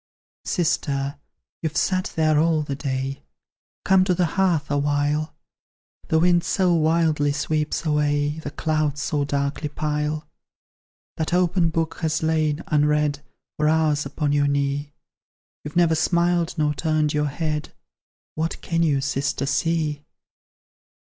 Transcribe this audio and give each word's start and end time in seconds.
"Sister, 0.45 1.19
you've 1.61 1.77
sat 1.77 2.11
there 2.15 2.39
all 2.39 2.63
the 2.63 2.73
day, 2.73 3.21
Come 3.85 4.03
to 4.05 4.15
the 4.15 4.25
hearth 4.33 4.71
awhile; 4.71 5.35
The 6.07 6.17
wind 6.17 6.43
so 6.43 6.73
wildly 6.73 7.31
sweeps 7.31 7.85
away, 7.85 8.39
The 8.39 8.49
clouds 8.49 9.03
so 9.03 9.25
darkly 9.25 9.69
pile. 9.69 10.27
That 11.17 11.35
open 11.35 11.69
book 11.69 11.99
has 11.99 12.23
lain, 12.23 12.63
unread, 12.65 13.21
For 13.57 13.69
hours 13.69 14.03
upon 14.03 14.31
your 14.31 14.47
knee; 14.47 14.91
You've 15.63 15.75
never 15.75 15.93
smiled 15.93 16.55
nor 16.57 16.73
turned 16.73 17.13
your 17.13 17.27
head; 17.27 17.71
What 18.33 18.59
can 18.61 18.81
you, 18.81 19.01
sister, 19.01 19.45
see?" 19.45 20.03